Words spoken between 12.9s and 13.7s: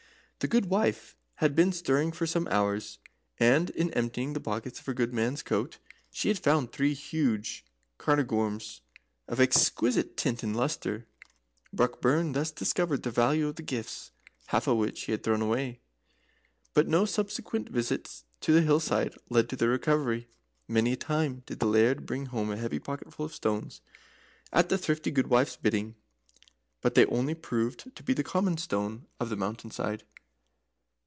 the value of the